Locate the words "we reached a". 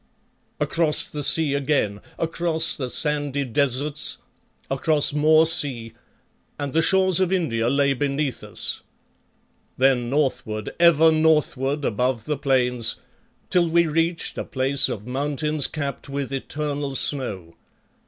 13.69-14.43